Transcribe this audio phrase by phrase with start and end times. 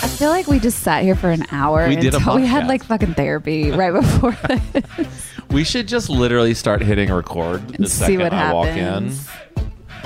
[0.00, 2.46] I feel like we just sat here for an hour We did a until we
[2.46, 4.32] had like fucking therapy right before
[4.72, 5.32] this.
[5.50, 8.76] We should just literally start hitting record the see second what I walk in.
[8.76, 9.28] happens.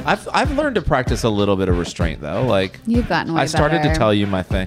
[0.04, 2.44] I've I've learned to practice a little bit of restraint though.
[2.44, 3.92] Like You've gotten way I started better.
[3.92, 4.66] to tell you my thing.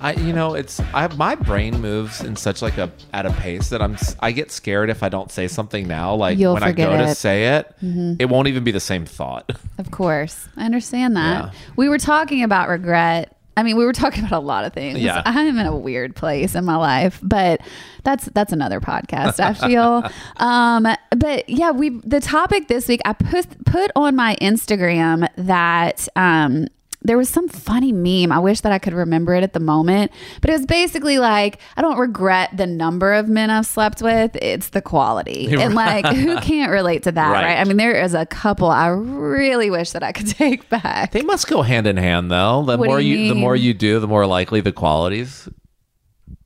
[0.00, 3.68] I you know it's I my brain moves in such like a at a pace
[3.70, 6.14] that I'm s- I get scared if I don't say something now.
[6.14, 7.06] Like You'll when I go forget to it.
[7.06, 7.12] Mm-hmm.
[7.12, 9.52] say it, it won't even be the same thought.
[9.78, 10.48] Of course.
[10.56, 11.44] I understand that.
[11.44, 11.50] Yeah.
[11.76, 13.33] We were talking about regret.
[13.56, 14.98] I mean, we were talking about a lot of things.
[14.98, 15.22] Yeah.
[15.24, 17.60] I am in a weird place in my life, but
[18.02, 20.04] that's that's another podcast, I feel.
[20.36, 26.08] um, but yeah, we the topic this week I put put on my Instagram that
[26.16, 26.66] um
[27.04, 28.32] there was some funny meme.
[28.32, 30.10] I wish that I could remember it at the moment,
[30.40, 34.34] but it was basically like, I don't regret the number of men I've slept with.
[34.36, 35.54] It's the quality.
[35.64, 37.44] And like, who can't relate to that, Right.
[37.44, 37.58] right?
[37.60, 41.12] I mean, there is a couple I really wish that I could take back.
[41.12, 42.62] they must go hand in hand though.
[42.64, 45.48] The What more you you, the more you do, the more likely the qualities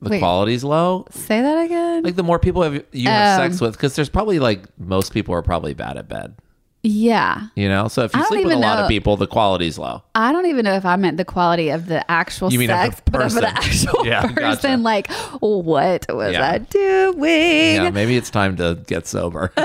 [0.01, 0.19] the Wait.
[0.19, 1.05] quality's low.
[1.11, 2.03] Say that again.
[2.03, 5.11] Like the more people have, you have Um, sex with, because there's probably like most
[5.13, 6.35] people are probably bad at bed.
[6.81, 7.47] Yeah.
[7.55, 10.03] You know, so if you sleep with a lot know- of people, the quality's low.
[10.15, 12.77] I don't even know if I meant the quality of the actual You mean of
[12.77, 13.57] the sex, but of the person.
[13.57, 14.35] actual Yeah, person.
[14.35, 14.77] gotcha.
[14.77, 16.51] Like, what was Yeah.
[16.51, 17.75] I doing?
[17.75, 19.51] Yeah, maybe it's time to get sober.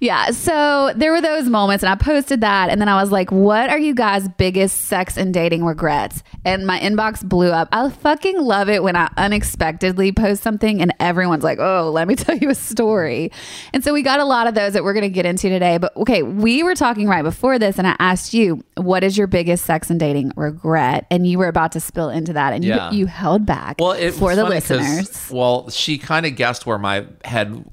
[0.00, 0.30] Yeah.
[0.30, 3.70] So there were those moments, and I posted that, and then I was like, "What
[3.70, 7.68] are you guys' biggest sex and dating regrets?" And my inbox blew up.
[7.72, 12.14] I fucking love it when I unexpectedly post something, and everyone's like, "Oh, let me
[12.16, 13.30] tell you a story."
[13.72, 15.78] And so we got a lot of those that we're going to get into today.
[15.78, 19.26] But okay, we were talking right before this, and I asked you, "What is your
[19.26, 22.90] biggest sex and dating regret?" And you were about to spill into that, and Yeah.
[22.90, 25.30] you, you held back Well, for the listeners.
[25.30, 27.64] Well, she kind of guessed where my head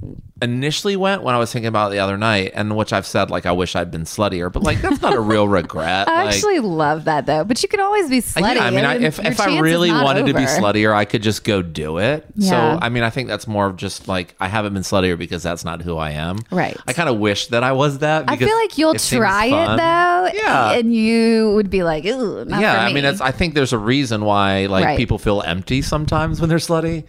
[0.44, 3.32] initially went when I was thinking about it the other night, and which I've said
[3.32, 6.08] like I wish I'd been sluttier, but like that's not a real regret.
[6.08, 8.56] I like, actually love that though, but you can always be slutty.
[8.56, 11.44] Yeah, I mean, I, if, if I really wanted to be sluttier, I could just
[11.44, 12.26] go do it.
[12.36, 12.50] Yeah.
[12.50, 15.42] So, I mean, I think that's more of just like I haven't been sluttier because
[15.42, 16.40] that's not who I am.
[16.52, 16.78] Right.
[16.86, 18.26] I kind of wish that I was that.
[18.28, 20.74] I feel like you'll it try it though, Yeah.
[20.74, 23.78] and you would be like, "Ooh, not yeah, for I mean, I think there's a
[23.78, 24.98] reason why like Right.
[24.98, 27.06] people feel empty sometimes when they're slutty.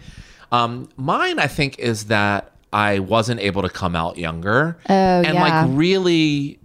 [0.51, 5.33] Um, mine, I think, is that I wasn't able to come out younger Oh, and
[5.35, 5.41] yeah.
[5.41, 6.59] like really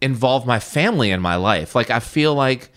[0.00, 1.74] involve my family in my life.
[1.74, 2.70] Like I feel like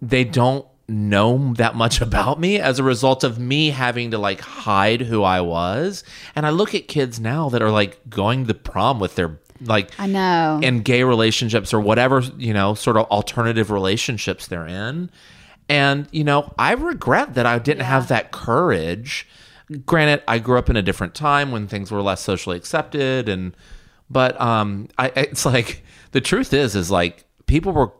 [0.00, 4.40] they don't know that much about me as a result of me having to like
[4.40, 6.04] hide who I was.
[6.34, 9.90] And I look at kids now that are like going to prom with their like
[9.98, 10.58] I know.
[10.62, 15.10] in gay relationships or whatever, you know, sort of alternative relationships they're in.
[15.68, 19.26] And, you know, I regret that I didn't have that courage.
[19.86, 23.56] Granted, I grew up in a different time when things were less socially accepted and
[24.10, 25.82] but um I it's like
[26.12, 27.92] the truth is is like people were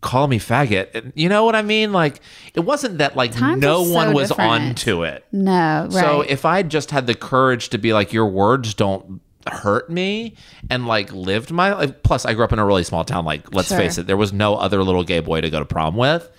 [0.00, 0.94] calling me faggot.
[0.94, 1.92] And You know what I mean?
[1.92, 2.20] Like
[2.54, 4.50] it wasn't that like Times no so one was different.
[4.50, 5.24] onto it.
[5.32, 5.92] no, right?
[5.92, 10.34] So if I just had the courage to be like, your words don't hurt me
[10.70, 12.02] and like lived my life.
[12.02, 13.24] Plus, I grew up in a really small town.
[13.24, 13.76] Like, let's Sure.
[13.78, 16.30] face it, there was no other little gay boy to go to prom with.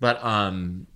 [0.00, 0.86] But, um,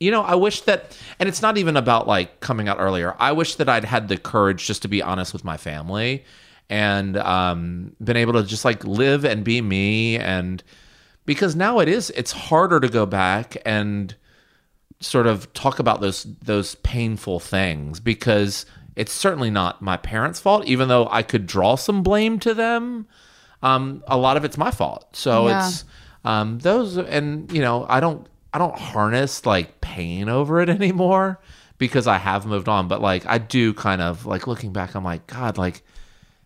[0.00, 3.14] you know, I wish that, and it's not even about like coming out earlier.
[3.18, 6.24] I wish that I'd had the courage just to be honest with my family
[6.68, 10.62] and um, been able to just like live and be me and
[11.26, 14.14] because now it is it's harder to go back and
[15.00, 18.64] sort of talk about those those painful things because
[18.96, 23.06] it's certainly not my parents' fault even though I could draw some blame to them
[23.62, 25.66] um a lot of it's my fault so Yeah.
[25.66, 25.84] it's
[26.24, 31.40] um those and you know I don't I don't harness like pain over it anymore
[31.78, 35.04] because I have moved on but like I do kind of like looking back I'm
[35.04, 35.82] like god like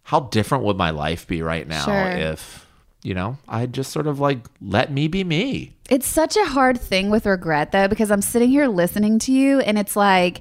[0.05, 2.08] how different would my life be right now Sure.
[2.10, 2.66] if
[3.02, 6.81] you know I just sort of like let me be me It's such a hard
[6.81, 10.40] thing with regret though, because I'm sitting here listening to you and it's like,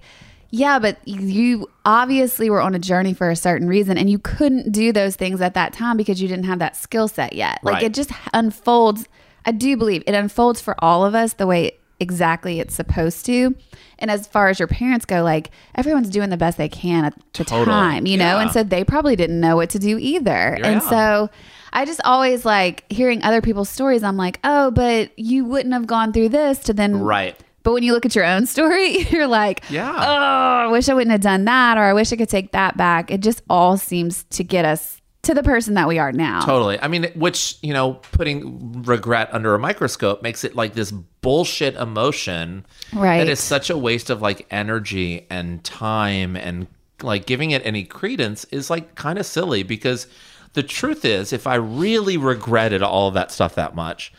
[0.49, 4.71] yeah, but you obviously were on a journey for a certain reason and you couldn't
[4.71, 7.59] do those things at that time because you didn't have that skill set yet.
[7.63, 7.83] Like Right.
[7.83, 9.07] it just unfolds.
[9.47, 13.55] I do believe it unfolds for all of us the way exactly it's supposed to.
[13.97, 17.15] And as far as your parents go, like everyone's doing the best they can at
[17.33, 17.65] the Totally.
[17.65, 18.38] time, you know?
[18.38, 20.57] And so they probably didn't know what to do either.
[20.59, 20.67] Yeah.
[20.67, 21.31] And so
[21.73, 24.03] I just always like hearing other people's stories.
[24.03, 27.00] I'm like, oh, but you wouldn't have gone through this to then.
[27.00, 29.89] right But when you look at your own story, you're like, Yeah.
[29.91, 32.77] oh, I wish I wouldn't have done that, or I wish I could take that
[32.77, 33.09] back.
[33.09, 36.41] It just all seems to get us to the person that we are now.
[36.41, 36.79] Totally.
[36.79, 41.75] I mean, which, you know, putting regret under a microscope makes it like this bullshit
[41.75, 42.65] emotion.
[42.94, 43.19] Right.
[43.19, 46.68] That is such a waste of like energy and time and
[47.03, 50.07] like giving it any credence is like kind of silly because
[50.53, 54.12] the truth is, if I really regretted all of that stuff that much,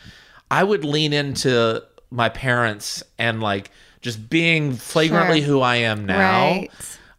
[0.49, 3.71] I would lean into my parents and like
[4.01, 5.47] just being flagrantly Sure.
[5.47, 6.19] who I am now.
[6.51, 6.69] Right.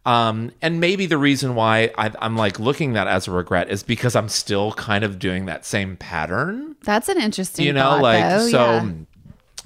[0.03, 3.83] Um, and maybe the reason why I, I'm like looking that as a regret is
[3.83, 8.01] because I'm still kind of doing that same pattern, That's an interesting you know, thought,
[8.01, 8.47] like though.
[8.47, 8.65] so.
[8.73, 8.91] Yeah.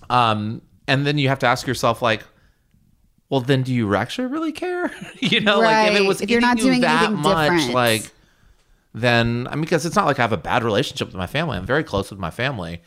[0.09, 2.23] Um, and then you have to ask yourself, like,
[3.29, 4.91] well, then do you actually really care?
[5.19, 7.73] you know, like if it was If you're not you doing that much, different.
[7.73, 8.11] like,
[8.93, 11.57] then I mean, because it's not like I have a bad relationship with my family.
[11.57, 12.81] I'm very close with my family.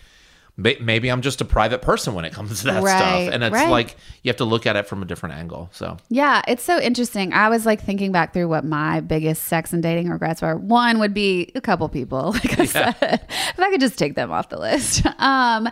[0.60, 3.43] May- Maybe I'm just a private person when it comes to that Right, stuff, and
[3.44, 3.70] it's right.
[3.70, 5.70] like you have to look at it from a different angle.
[5.72, 7.32] So Yeah, it's so interesting.
[7.32, 10.56] I was like thinking back through what my biggest sex and dating regrets were.
[10.56, 12.96] One would be a couple people, like I said.
[13.00, 15.06] If I could just take them off the list.
[15.19, 15.69] Um,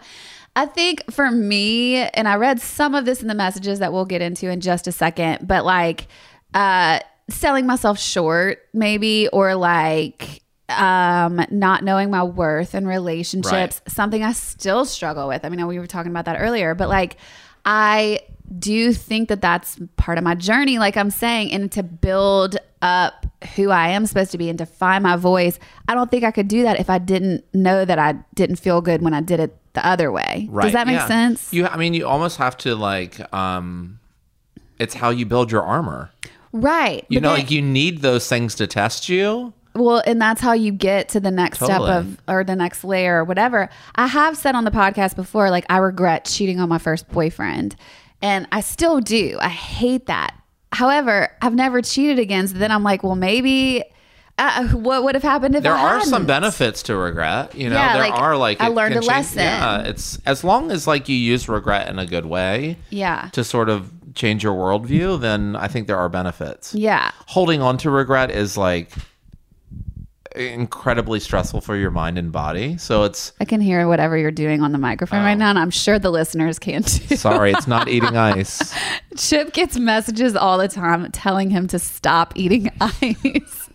[0.59, 4.07] I think for me, and I read some of this in the messages that we'll
[4.07, 6.07] get into in just a second, but like
[6.55, 14.23] uh selling myself short, maybe, or like um not knowing my worth in relationships something
[14.25, 17.17] i still struggle with i mean we were talking about that earlier but like
[17.65, 18.19] i
[18.59, 23.27] do think that that's part of my journey like i'm saying and to build up
[23.55, 26.33] who i am supposed to be and to find my voice i don't think i
[26.33, 29.39] could do that if i didn't know that i didn't feel good when i did
[29.39, 30.65] it the other way right.
[30.65, 31.07] does that make yeah.
[31.07, 34.01] sense You, I mean, you almost have to like, um,
[34.79, 36.11] it's how you build your armor.
[36.53, 39.53] right You know, then- like you need those things to test you.
[39.77, 41.77] Well, and that's how you get to the next Totally.
[41.89, 43.69] step of or the next layer or whatever.
[43.95, 47.77] I have said on the podcast before, like I regret cheating on my first boyfriend,
[48.23, 49.37] and I still do.
[49.41, 50.35] I hate that.
[50.73, 52.49] However, I've never cheated again.
[52.49, 53.83] So then I'm like, well, maybe
[54.39, 56.27] uh, what would have happened if There I are some hadn't?
[56.27, 57.55] benefits to regret.
[57.55, 59.39] You know, Yeah, there like, are like I learned a change- lesson.
[59.39, 63.43] Yeah, it's as long as like you use regret in a good way Yeah, to
[63.45, 66.75] sort of change your worldview, then I think there are benefits.
[66.75, 68.91] yeah, Holding on to regret is like
[70.37, 72.77] incredibly stressful for your mind and body.
[72.79, 75.25] So it's I can hear whatever you're doing on the microphone Oh.
[75.25, 77.17] right now, and I'm sure the listeners can too.
[77.17, 78.75] sorry, it's not eating ice.
[79.17, 83.69] Chip gets messages all the time telling him to stop eating ice.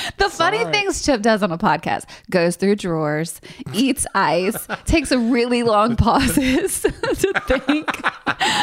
[0.18, 3.40] The funny things Chip does on a podcast goes through drawers,
[3.72, 7.86] eats ice, takes a really long pauses to think.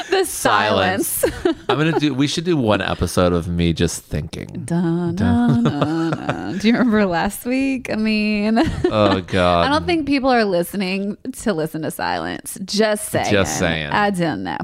[0.10, 1.24] The silence.
[1.46, 2.14] I'm gonna do.
[2.14, 4.48] We should do one episode of me just thinking.
[4.66, 6.58] Dun, dun, dun.
[6.58, 7.90] Do you remember last week?
[7.92, 9.66] I mean, Oh God.
[9.68, 12.58] I don't think people are listening to listen to silence.
[12.66, 13.32] Just saying.
[13.32, 13.88] Just saying.
[13.90, 14.58] I don't know.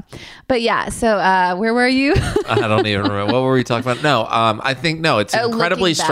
[0.48, 2.14] But yeah, so uh, where were you?
[2.48, 4.02] I don't even remember what were we talking about.
[4.02, 5.18] No, um, I think no.
[5.18, 6.04] It's Oh, incredibly looking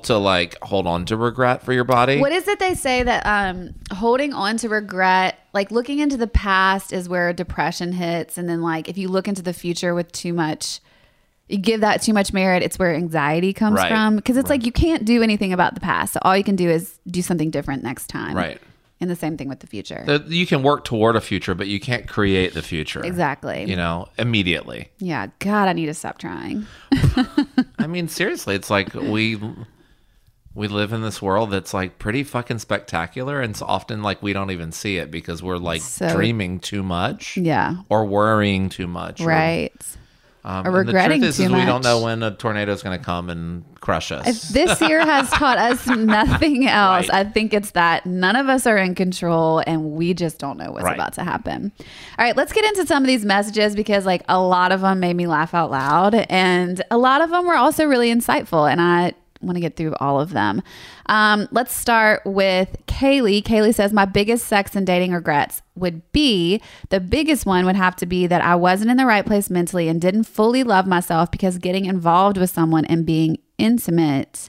[0.00, 2.20] to like hold on to regret for your body.
[2.20, 6.26] What is it they say that um holding on to regret, like looking into the
[6.26, 10.10] past is where depression hits and then like if you look into the future with
[10.12, 10.80] too much
[11.46, 13.90] you give that too much merit, it's where anxiety comes Right.
[13.90, 16.14] from because it's like you can't do anything about the past.
[16.14, 18.34] So all you can do is do something different next time.
[18.34, 18.58] Right.
[18.98, 20.02] And the same thing with the future.
[20.06, 23.04] That you can work toward a future, but you can't create the future.
[23.04, 23.64] exactly.
[23.68, 24.88] You know, immediately.
[24.98, 26.66] yeah, god, I need to stop trying.
[27.78, 29.38] I mean, seriously, it's like we
[30.54, 34.32] we live in this world that's like pretty fucking spectacular, and it's often like we
[34.32, 37.76] don't even see it because we're like So- dreaming too much, Yeah.
[37.88, 39.72] or worrying too much, or, Right.
[40.46, 42.82] Um, Or regretting the truth is, too is we don't know when a tornado is
[42.82, 44.50] going to come and crush us.
[44.50, 47.08] this year has taught us nothing else.
[47.08, 47.26] Right.
[47.26, 50.70] I think it's that none of us are in control and we just don't know
[50.70, 50.94] what's Right.
[50.94, 51.72] about to happen.
[52.18, 55.00] All right, let's get into some of these messages because like a lot of them
[55.00, 58.82] made me laugh out loud and a lot of them were also really insightful and
[58.82, 59.14] I
[59.46, 60.62] want to get through all of them.
[61.06, 63.42] Um, let's start with Kaylee.
[63.42, 66.60] Kaylee says, My biggest sex and dating regrets would be
[66.90, 69.88] the biggest one would have to be that I wasn't in the right place mentally
[69.88, 74.48] and didn't fully love myself because getting involved with someone and being intimate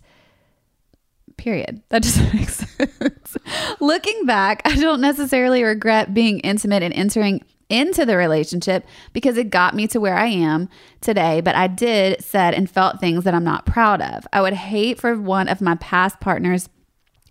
[1.38, 1.82] period.
[1.90, 3.38] That just makes sense.
[3.80, 9.50] Looking back, I don't necessarily regret being intimate and entering into the relationship because it
[9.50, 10.69] got me to where I am
[11.01, 14.27] today, but I did said and felt things that I'm not proud of.
[14.31, 16.69] I would hate for one of my past partners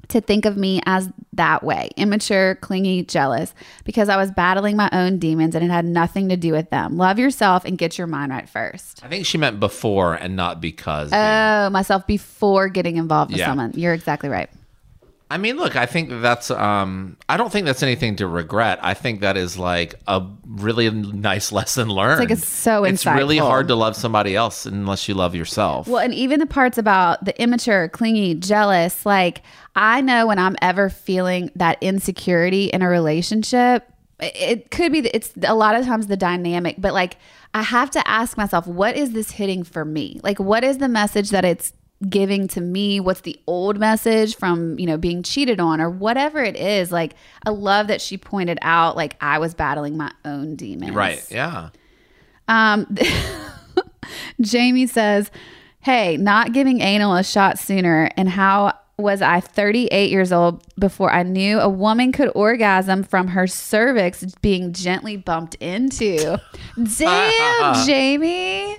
[0.08, 4.90] to think of me as that way immature, clingy, jealous because I was battling my
[4.92, 6.98] own demons and it had nothing to do with them.
[6.98, 9.02] Love yourself and get your mind right first.
[9.02, 11.10] I think she meant before and not because.
[11.12, 13.46] Oh, myself before getting involved with Yeah.
[13.46, 13.72] someone.
[13.76, 14.50] You're exactly right.
[15.30, 16.50] I mean, look, I think that's.
[16.50, 18.78] Um, I don't think that's anything to regret.
[18.82, 22.22] I think that is like a really nice lesson learned.
[22.22, 22.88] It's like it's so insightful.
[22.92, 25.88] It's really hard to love somebody else unless you love yourself.
[25.88, 29.42] Well, and even the parts about the immature, clingy, jealous, like
[29.74, 33.90] I know when I'm ever feeling that insecurity in a relationship,
[34.20, 37.16] it- it could be it's a lot of times the dynamic, but like
[37.54, 40.20] I have to ask myself, what is this hitting for me?
[40.22, 41.72] Like, what is the message that it's
[42.10, 43.00] giving to me?
[43.00, 46.92] What's the old message from, you know, being cheated on or whatever it is?
[46.92, 50.92] Like, I love that she pointed out, like, I was battling my own demons.
[50.92, 51.24] right?
[51.30, 51.70] Yeah.
[52.48, 52.96] Um,
[54.40, 55.30] Jamie says,
[55.80, 61.12] Hey, not giving anal a shot sooner, and how was I 38 years old before
[61.12, 66.40] I knew a woman could orgasm from her cervix being gently bumped into?
[66.98, 68.78] Damn, Jamie.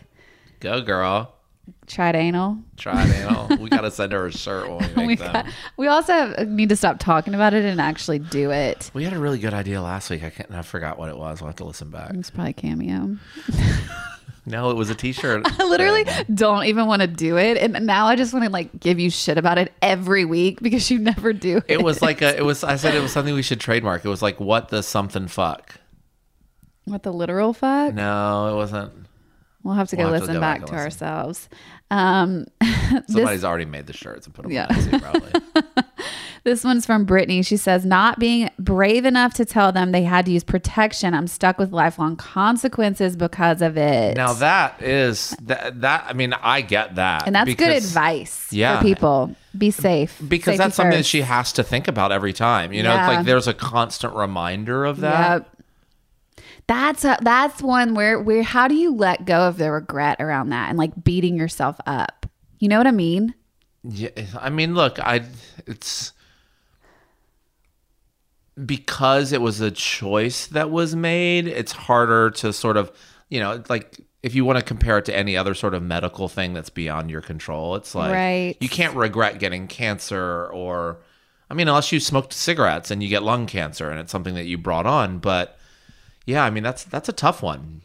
[0.59, 1.33] Go, girl.
[1.87, 2.57] Tried anal.
[2.77, 3.47] It, anal.
[3.59, 5.33] we got to send her a shirt when we make We, them.
[5.33, 5.45] got,
[5.77, 8.89] we also have, need to stop talking about it and actually do it.
[8.93, 10.23] We had a really good idea last week.
[10.23, 10.51] I can't.
[10.51, 11.41] I forgot what it was.
[11.41, 12.11] We'll have to listen back.
[12.13, 13.17] It's probably cameo.
[14.47, 15.41] No, it was a T-shirt.
[15.59, 18.79] I literally don't even want to do it, and now I just want to like
[18.79, 21.63] give you shit about it every week because you never do it.
[21.67, 22.37] It was like a.
[22.37, 22.63] It was.
[22.63, 24.05] I said it was something we should trademark.
[24.05, 25.73] It was like what the something fuck.
[26.83, 27.95] what the literal fuck.
[27.95, 29.04] No, it wasn't.
[29.65, 30.85] We'll have to go We'll have to listen go back back, to listen.
[30.85, 31.49] ourselves.
[31.91, 32.45] Um,
[33.09, 34.67] Somebody's already made the shirts and put them Yeah.
[34.69, 35.83] on Etsy, probably.
[36.43, 37.41] this one's from Brittany.
[37.41, 41.13] She says, "Not being brave enough to tell them they had to use protection.
[41.15, 45.81] I'm stuck with lifelong consequences because of it." now that is that.
[45.81, 48.77] That I mean, I get that, and that's good advice Yeah.
[48.77, 49.35] for people.
[49.57, 52.71] Be safe because Safety that's something that she has to think about every time.
[52.73, 53.07] You know, Yeah.
[53.07, 55.31] like there's a constant reminder of that.
[55.31, 55.51] Yep.
[56.67, 60.49] That's a, that's one where where how do you let go of the regret around
[60.49, 62.25] that and like beating yourself up?
[62.59, 63.35] You know what I mean?
[63.83, 65.25] Yeah, I mean, look, I
[65.67, 66.11] it's
[68.65, 71.47] because it was a choice that was made.
[71.47, 72.91] It's harder to sort of,
[73.29, 76.27] you know, like if you want to compare it to any other sort of medical
[76.27, 77.75] thing that's beyond your control.
[77.75, 78.55] It's like Right.
[78.59, 80.97] you can't regret getting cancer or,
[81.49, 84.45] I mean, unless you smoked cigarettes and you get lung cancer and it's something that
[84.45, 85.19] you brought on.
[85.19, 85.59] But
[86.25, 87.81] yeah, I mean, that's that's a tough one.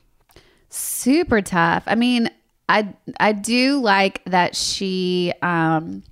[0.69, 1.85] super tough.
[1.87, 2.31] I mean,
[2.69, 6.03] I I do like that she um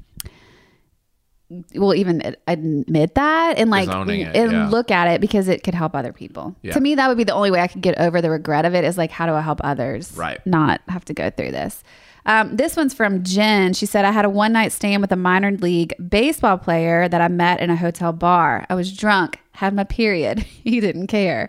[1.75, 4.69] will even admit that and like it, and yeah.
[4.69, 6.55] look at it because it could help other people.
[6.63, 6.75] Yeah.
[6.75, 8.75] To me, that would be the only way I could get over the regret of
[8.75, 10.45] it is like how do I help others, Right.
[10.47, 11.83] Not have to go through this.
[12.27, 13.73] Um, this one's from Jen.
[13.73, 17.23] She said, I had a one night stand with a minor league baseball player that
[17.23, 18.67] I met in a hotel bar.
[18.69, 20.39] I was drunk, had my period.
[20.65, 21.49] he didn't care.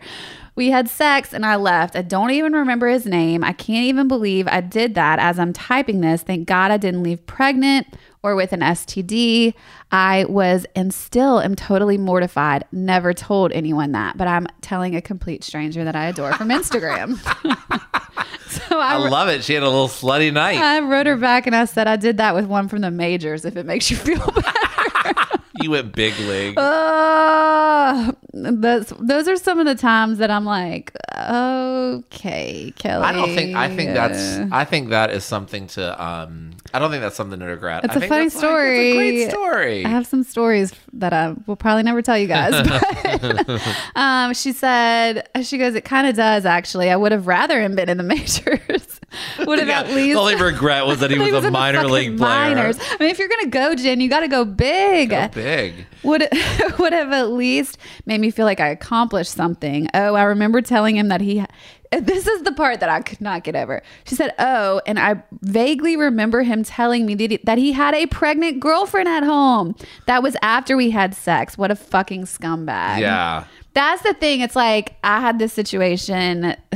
[0.59, 1.95] We had sex and I left.
[1.95, 3.45] I don't even remember his name.
[3.45, 6.21] I can't even believe I did that as I'm typing this.
[6.21, 7.87] Thank God I didn't leave pregnant
[8.23, 9.53] or with an STD.
[9.89, 12.65] I was and still am totally mortified.
[12.73, 17.15] Never told anyone that, but I'm telling a complete stranger that I adore from Instagram.
[18.49, 19.45] so I I, love it.
[19.45, 20.57] She had a little slutty night.
[20.57, 23.45] I wrote her back and I said I did that with one from the majors
[23.45, 25.39] if it makes you feel better.
[25.61, 26.57] you went big league.
[26.57, 28.11] Uh,
[28.43, 33.03] those, those are some of the times that I'm like, okay, Kelly.
[33.05, 33.55] I don't think.
[33.55, 34.51] I think that's.
[34.51, 36.03] I think that is something to.
[36.03, 36.51] Um.
[36.73, 37.83] I don't think that's something to regret.
[37.85, 38.93] It's I a funny that's like- it's a story.
[38.93, 39.85] great story.
[39.85, 42.53] I have some stories that I will probably never tell you guys.
[43.19, 43.61] But,
[43.95, 46.89] um, she said, she goes, it kind of does actually.
[46.91, 48.88] I would have rather him been in the majors.
[49.45, 51.83] would have Yeah, at least the only regret was that he was He a minor
[51.87, 52.29] league player.
[52.55, 52.77] minors.
[52.79, 55.09] I mean, if you're gonna go, Jen, you got to go big.
[55.09, 55.85] Go big.
[56.03, 56.21] would
[56.79, 59.87] would have at least made me feel like I accomplished something.
[59.93, 61.43] Oh, I remember telling him that he.
[61.91, 63.81] This is the part that I could not get over.
[64.03, 67.95] She said, "Oh," and I vaguely remember him telling me that he, that he had
[67.95, 69.75] a pregnant girlfriend at home.
[70.05, 71.57] That was after we had sex.
[71.57, 72.99] What a fucking scumbag.
[72.99, 73.45] Yeah.
[73.73, 74.41] That's the thing.
[74.41, 76.55] It's like I had this situation.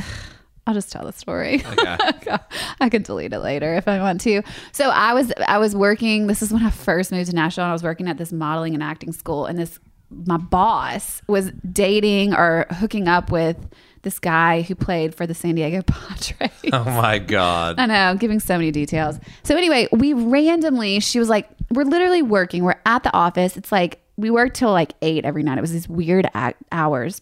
[0.66, 1.62] I'll just tell the story.
[1.66, 2.36] Okay.
[2.80, 4.42] I can delete it later if I want to.
[4.72, 6.26] So I was I was working.
[6.26, 7.64] This is when I first moved to Nashville.
[7.64, 9.78] And I was working at this modeling and acting school, and this
[10.10, 13.56] my boss was dating or hooking up with
[14.02, 16.50] this guy who played for the San Diego Padres.
[16.72, 17.78] Oh my god.
[17.78, 19.18] I know, I'm giving so many details.
[19.42, 22.64] So anyway, we randomly, she was like, we're literally working.
[22.64, 23.56] We're at the office.
[23.56, 25.58] It's like we work till like eight every night.
[25.58, 26.28] It was these weird
[26.70, 27.20] hours,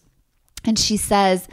[0.65, 1.47] and she says,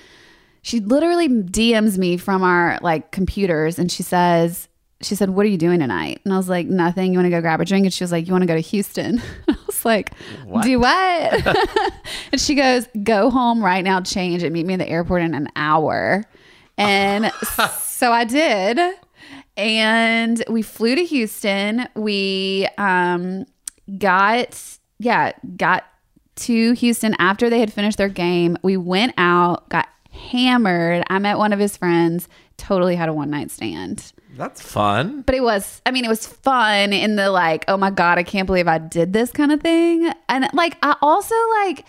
[0.62, 4.66] she literally DMs me from our like computers, and she says.
[5.02, 7.14] She said, "What are you doing tonight?" And I was like, "Nothing.
[7.14, 8.54] You want to go grab a drink?" And she was like, "You want to go
[8.54, 10.12] to Houston?" I was like,
[10.62, 11.56] "Do what?"
[12.32, 15.32] and she goes, "Go home right now, change, and meet me at the airport in
[15.32, 16.26] an hour."
[16.76, 17.32] And
[17.78, 18.78] so I did.
[19.56, 21.86] And we flew to Houston.
[21.94, 23.44] We um,
[23.98, 25.84] got, yeah, got
[26.36, 28.56] to Houston after they had finished their game.
[28.62, 29.88] We went out, got
[30.20, 31.04] hammered.
[31.08, 34.12] I met one of his friends, totally had a one night stand.
[34.36, 35.22] That's fun.
[35.22, 38.22] But it was, I mean, it was fun in the like, oh my God, I
[38.22, 40.12] can't believe I did this kind of thing.
[40.28, 41.34] And like, I also
[41.64, 41.84] like,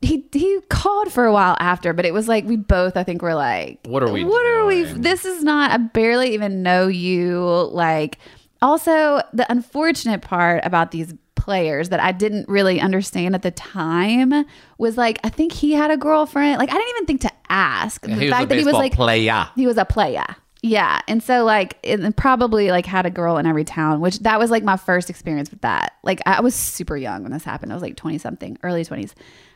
[0.00, 3.22] he he called for a while after, but it was like we both I think
[3.22, 4.82] were like, What are we What are we?
[4.82, 5.70] This is not.
[5.70, 7.40] I barely even know you.
[7.70, 8.18] Like,
[8.60, 14.44] also the unfortunate part about these players that I didn't really understand at the time
[14.78, 16.58] was like I think he had a girlfriend.
[16.58, 19.48] Like I didn't even think to ask he was a that he was like player.
[19.56, 20.24] he was a player.
[20.64, 21.00] Yeah.
[21.08, 24.50] And so like it probably like had a girl in every town, which that was
[24.50, 25.94] like my first experience with that.
[26.04, 27.72] Like I was super young when this happened.
[27.72, 29.12] I was like 20 something, early 20s.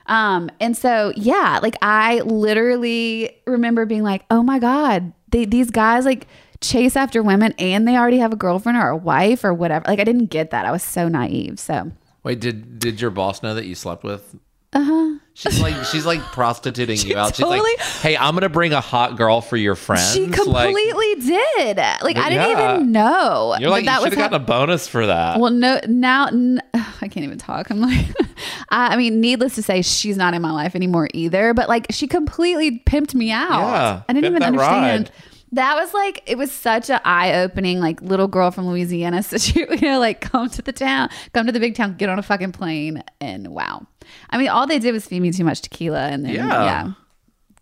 [0.06, 5.70] Um and so yeah, like I literally remember being like, "Oh my god, they, these
[5.70, 6.26] guys like
[6.60, 10.00] chase after women and they already have a girlfriend or a wife or whatever." Like
[10.00, 10.66] I didn't get that.
[10.66, 11.58] I was so naive.
[11.58, 14.34] So Wait, did did your boss know that you slept with?
[14.72, 15.18] Uh huh.
[15.32, 17.36] She's like she's like prostituting you out.
[17.36, 17.52] She's Uh-huh.
[17.54, 20.12] totally- like, hey, I'm gonna bring a hot girl for your friends.
[20.12, 21.76] she Like, completely did.
[21.76, 22.74] Like I didn't Yeah.
[22.76, 23.56] even know.
[23.60, 25.38] you're like, that you should have hap- gotten a bonus for that.
[25.38, 27.70] Well, no, now n- I can't even talk.
[27.70, 28.06] I'm like,
[28.70, 31.54] I, I mean, needless to say, she's not in my life anymore either.
[31.54, 33.50] But like, she completely pimped me out.
[33.60, 35.10] Yeah, I didn't even understand.
[35.10, 35.10] ride.
[35.52, 39.78] That was like, it was such an eye opening, like little girl from Louisiana situation.
[39.78, 42.22] You know, like come to the town, come to the big town, get on a
[42.22, 43.86] fucking plane, and wow.
[44.30, 46.46] I mean, all they did was feed me too much tequila, and then Yeah.
[46.64, 46.92] yeah,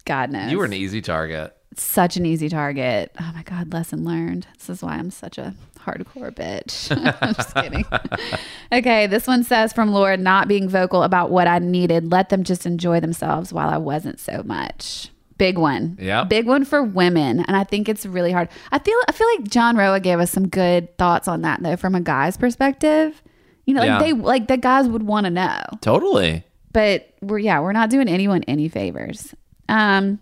[0.04, 1.54] God knows you were an easy target.
[1.76, 3.10] such an easy target.
[3.20, 4.46] Oh my God, lesson learned.
[4.58, 6.90] This is why I'm such a hardcore bitch.
[7.22, 7.84] I'm just kidding.
[8.72, 12.10] okay, this one says from Lord, not being vocal about what I needed.
[12.10, 15.10] Let them just enjoy themselves while I wasn't so much.
[15.36, 15.98] Big one.
[16.00, 16.24] Yeah.
[16.24, 17.40] Big one for women.
[17.40, 18.48] And I think it's really hard.
[18.70, 21.76] I feel I feel like John Roa gave us some good thoughts on that though,
[21.76, 23.20] from a guy's perspective.
[23.66, 23.98] You know, like Yeah.
[23.98, 26.44] they like the guys would want to know Totally.
[26.72, 29.34] but we're yeah we're not doing anyone any favors
[29.70, 30.18] um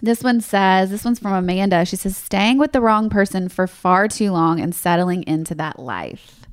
[0.00, 3.66] this one says this one's from amanda she says staying with the wrong person for
[3.66, 6.46] far too long and settling into that life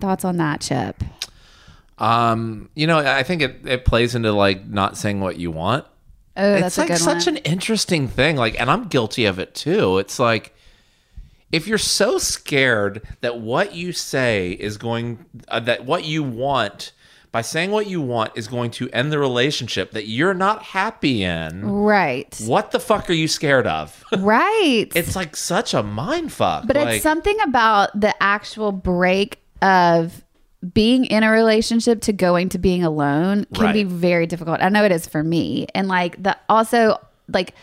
[0.00, 1.02] thoughts on that chip
[2.02, 5.86] Um, you know, I think it, it plays into like not saying what you want.
[6.36, 8.36] oh it's that's like good such one an interesting thing.
[8.36, 9.98] Like, and I'm guilty of it too.
[9.98, 10.52] It's like
[11.52, 16.92] if you're so scared that what you say is going, uh, that what you want
[17.30, 21.22] by saying what you want is going to end the relationship that you're not happy
[21.22, 21.64] in.
[21.64, 24.04] right What the fuck are you scared of?
[24.18, 26.66] right it's like such a mind fuck.
[26.66, 30.24] but like, it's something about the actual break of
[30.74, 34.60] being in a relationship to going to being alone can be very difficult.
[34.60, 35.66] I know it is for me.
[35.74, 37.54] And like the also like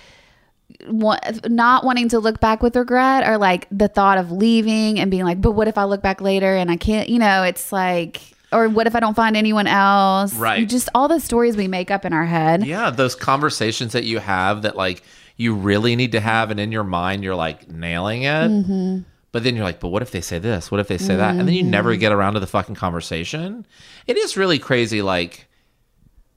[0.87, 5.09] wa- not wanting to look back with regret or like the thought of leaving and
[5.09, 7.71] being like, but what if I look back later and I can't, you know, it's
[7.71, 10.33] like or what if I don't find anyone else?
[10.33, 10.59] Right.
[10.59, 12.65] You Just all the stories we make up in our head.
[12.65, 15.03] Yeah, those conversations that you have that like
[15.37, 18.49] you really need to have, and in your mind you're like nailing it.
[18.49, 18.99] Mm-hmm.
[19.31, 20.71] But then you're like, but what if they say this?
[20.71, 21.35] What if they say that?
[21.35, 21.99] And then you never mm.
[21.99, 23.65] get around to the fucking conversation.
[24.07, 25.47] It is really crazy, like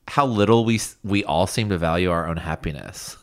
[0.09, 3.17] how little we we all seem to value our own happiness.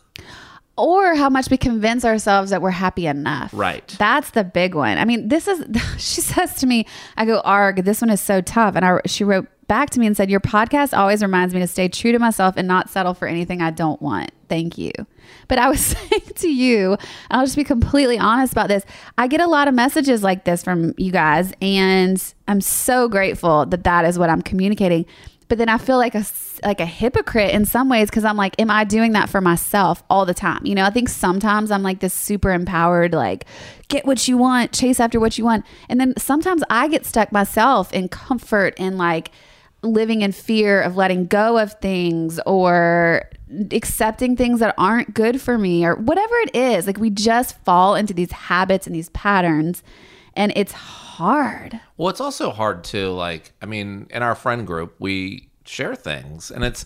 [0.76, 3.52] or how much we convince ourselves that we're happy enough.
[3.54, 3.86] Right.
[4.00, 4.98] That's the big one.
[4.98, 5.64] I mean, this is
[5.98, 9.24] she says to me, I go, "Arg, this one is so tough." And I she
[9.24, 12.20] wrote back to me and said, Your podcast always reminds me to stay true to
[12.20, 14.32] myself and not settle for anything I don't want.
[14.50, 14.92] Thank you.
[15.48, 16.98] But I was saying to you,
[17.32, 18.84] I'll just be completely honest about this.
[19.18, 23.66] I get a lot of messages like this from you guys, and I'm so grateful
[23.68, 25.06] that that is what I'm communicating.
[25.48, 26.24] But then I feel like a
[26.64, 30.04] like a hypocrite in some ways because I'm like, am I doing that for myself
[30.10, 30.64] all the time?
[30.66, 33.46] You know, I think sometimes I'm like this super empowered, like
[33.88, 37.32] get what you want, chase after what you want, and then sometimes I get stuck
[37.32, 39.32] myself in comfort and like
[39.82, 43.30] living in fear of letting go of things or
[43.72, 46.86] accepting things that aren't good for me or whatever it is.
[46.86, 49.84] Like we just fall into these habits and these patterns
[50.40, 51.80] and it's hard.
[51.98, 53.52] Well, it's also hard to like.
[53.62, 56.86] I mean, in our friend group, we share things, and it's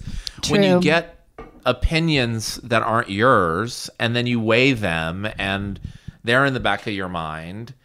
[0.50, 1.26] when you get
[1.66, 5.80] opinions that aren't yours, and then you weigh them, and
[6.24, 7.76] they're in the back of your mind.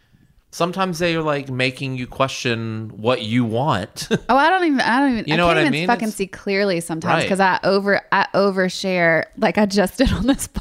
[0.51, 4.07] Sometimes they're like making you question what you want.
[4.29, 4.81] Oh, I don't even.
[4.81, 5.25] I don't even.
[5.27, 5.87] You know I what can't I even mean?
[5.87, 7.23] fucking It's- see clearly sometimes Right.
[7.23, 10.47] because I over I overshare like I just did on this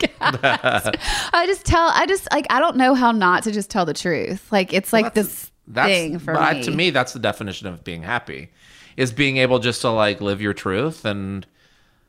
[0.00, 0.96] podcast.
[1.32, 1.90] I just tell.
[1.94, 4.50] I just like I don't know how not to just tell the truth.
[4.50, 6.62] Like it's like this thing for me.
[6.64, 8.50] to me, that's the definition of being happy,
[8.96, 11.46] is being able just to like live your truth and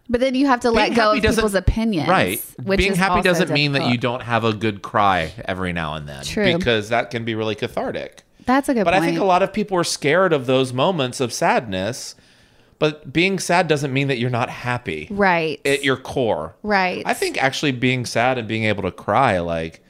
[0.09, 2.09] But then you have to let Being go happy of doesn't- people's opinions.
[2.09, 2.43] Right.
[2.63, 3.91] Which Being is happy also doesn't mean that difficult.
[3.93, 6.23] you don't have a good cry every now and then.
[6.23, 6.57] True.
[6.57, 8.23] Because that can be really cathartic.
[8.45, 8.85] That's a good point.
[8.85, 9.03] But point.
[9.03, 12.15] I think a lot of people are scared of those moments of sadness.
[12.79, 15.61] But being sad doesn't mean that you're not happy Right.
[15.63, 16.55] at your core.
[16.63, 17.03] right.
[17.05, 19.83] I think actually being sad and being able to cry like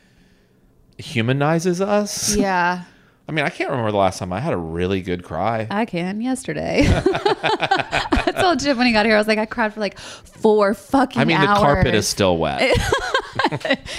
[0.97, 2.35] humanizes us.
[2.35, 2.83] Yeah.
[3.31, 5.65] I mean, I can't remember the last time I had a really good cry.
[5.71, 6.83] I can yesterday.
[6.89, 10.73] I told Jim when he got here, I was like, I cried for like four
[10.73, 12.61] fucking I mean, the carpet is still wet.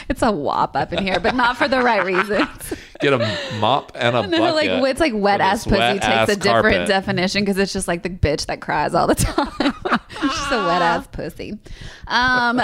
[0.08, 2.74] It's a wop up in here, but not for the right reasons.
[3.02, 4.54] Get a mop and a No, bucket.
[4.80, 6.88] like it's like wet ass pussy wet-ass takes a different carpet.
[6.88, 9.48] definition because it's just like the bitch that cries all the time.
[10.22, 11.58] She's a wet ass pussy.
[12.06, 12.60] Um,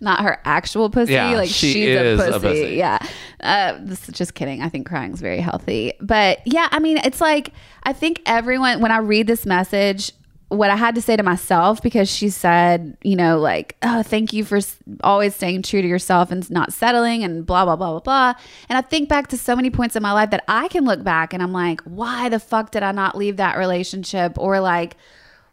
[0.00, 1.12] not her actual pussy.
[1.14, 2.46] Yeah, like she she's is a a pussy.
[2.48, 2.74] pussy.
[2.76, 2.98] Yeah.
[3.40, 4.62] Uh, this is just kidding.
[4.62, 7.52] I think crying is very healthy, but yeah, I mean, it's like
[7.84, 10.12] I think everyone when I read this message.
[10.52, 14.32] What I had to say to myself because she said, you know, like, oh, thank
[14.32, 14.60] you for
[15.02, 18.34] always staying true to yourself and not settling and blah, blah, blah, blah, blah.
[18.68, 21.02] And I think back to so many points in my life that I can look
[21.02, 24.38] back and I'm like, why the fuck did I not leave that relationship?
[24.38, 24.96] Or like,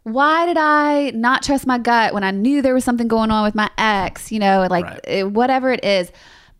[0.02, 3.44] why did I not trust my gut when I knew there was something going on
[3.44, 5.00] with my ex, you know, like Right.
[5.04, 6.10] it- whatever it is.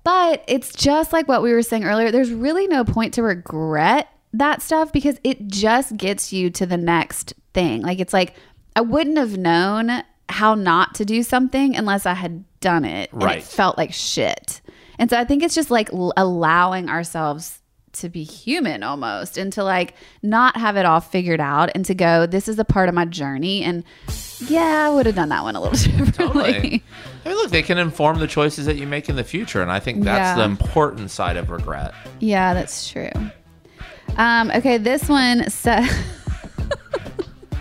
[0.03, 2.11] But it's just like what we were saying earlier.
[2.11, 6.77] There's really no point to regret that stuff because it just gets you to the
[6.77, 7.83] next thing.
[7.83, 8.35] Like it's like
[8.77, 13.23] I wouldn't have known how not to do something unless I had done it and
[13.23, 13.39] Right.
[13.39, 14.61] it felt like shit.
[14.99, 17.57] And so I think it's just like l- allowing ourselves
[17.95, 21.93] to be human almost and to like not have it all figured out and to
[21.93, 23.83] go this is a part of my journey and
[24.47, 26.13] yeah, I would have done that one a little differently.
[26.53, 26.85] Totally.
[27.25, 29.71] I mean, look, they can inform the choices that you make in the future, and
[29.71, 30.35] I think that's Yeah.
[30.37, 31.93] the important side of regret.
[32.21, 33.11] Yeah, that's true.
[34.17, 35.89] Um, okay, this one said,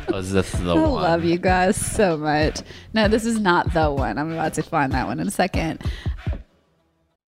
[0.09, 1.11] Was this the I one?
[1.11, 2.61] love you guys so much.
[2.93, 4.17] No, this is not the one.
[4.17, 5.81] I'm about to find that one in a second.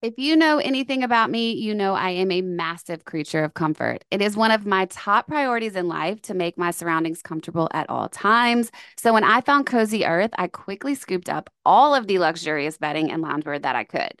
[0.02, 4.04] If you know anything about me, you know I am a massive creature of comfort.
[4.10, 7.88] It is one of my top priorities in life to make my surroundings comfortable at
[7.88, 8.72] all times.
[8.96, 13.12] So when I found Cozy Earth, I quickly scooped up all of the luxurious bedding
[13.12, 14.20] and loungewear that I could.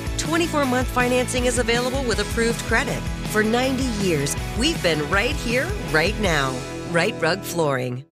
[0.21, 2.99] 24 month financing is available with approved credit.
[3.31, 6.55] For 90 years, we've been right here, right now.
[6.91, 8.05] Rite Rug Flooring.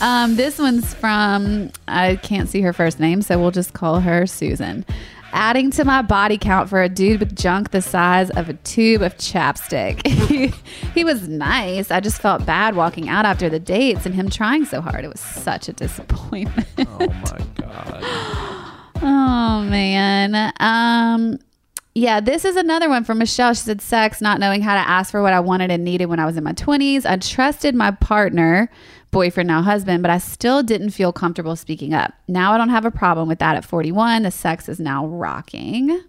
[0.00, 4.26] Um, this one's from I can't see her first name, so we'll just call her
[4.26, 4.84] Susan.
[5.32, 9.02] Adding to my body count for a dude with junk the size of a tube
[9.02, 10.06] of chapstick.
[10.28, 10.52] he,
[10.94, 11.90] he was nice.
[11.90, 15.04] I just felt bad walking out after the dates and him trying so hard.
[15.04, 16.68] It was such a disappointment.
[16.78, 18.42] Oh my god.
[19.02, 20.52] Oh man.
[20.58, 21.38] Um
[21.94, 23.54] yeah, this is another one from Michelle.
[23.54, 26.18] She said sex, not knowing how to ask for what I wanted and needed when
[26.18, 27.06] I was in my 20s.
[27.06, 28.70] I trusted my partner,
[29.12, 32.12] boyfriend now husband, but I still didn't feel comfortable speaking up.
[32.28, 34.24] Now I don't have a problem with that at 41.
[34.24, 36.02] The sex is now rocking.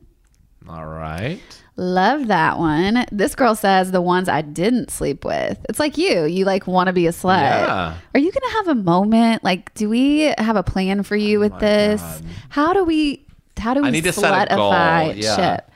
[0.68, 1.40] All right.
[1.80, 3.06] Love that one.
[3.12, 5.64] This girl says the ones I didn't sleep with.
[5.70, 6.26] It's like you.
[6.26, 7.40] You like want to be a slut.
[7.40, 7.96] Yeah.
[8.16, 9.44] Are you gonna have a moment?
[9.44, 12.02] Like, do we have a plan for you with this?
[12.50, 13.24] How do we?
[13.58, 15.36] How do we I need to set a goal, yeah.
[15.36, 15.72] Chip?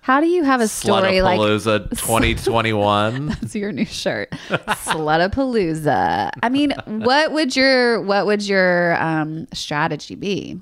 [0.00, 3.26] How do you have a story like Slutapalooza 2021.
[3.40, 6.30] that's your new shirt, Slutapalooza?
[6.42, 10.60] I mean, what would your what would your um, strategy be?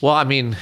[0.00, 0.56] well, I mean,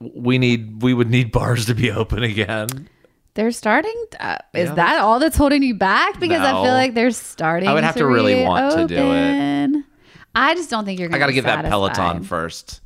[0.00, 2.88] we need we would need bars to be open again.
[3.34, 3.94] They're starting.
[4.20, 4.74] Uh, is Yeah.
[4.76, 6.20] that all that's holding you back?
[6.20, 7.68] Because I feel like they're starting.
[7.68, 9.84] I would have to really want to do it.
[10.36, 11.08] I just don't think you're.
[11.08, 11.64] Gonna I got to get that.
[11.64, 12.80] Peloton first.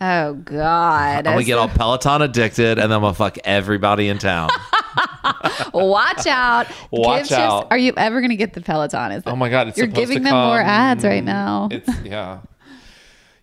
[0.00, 1.26] Oh God!
[1.26, 4.50] I'm gonna get all Peloton addicted, and then I'm gonna fuck everybody in town.
[5.72, 6.66] Watch out!
[6.90, 7.68] Watch Give shifts- out.
[7.70, 9.12] Are you ever gonna get the Peloton?
[9.12, 9.22] Is?
[9.26, 11.68] Oh my god, it's You're giving to them more ads right now.
[11.70, 12.40] It's yeah,